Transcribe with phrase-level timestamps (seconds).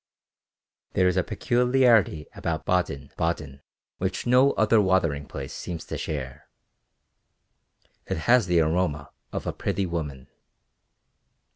[0.93, 3.61] There is a peculiarity about Baden Baden
[3.99, 6.49] which no other watering place seems to share
[8.07, 10.27] it has the aroma of a pretty woman.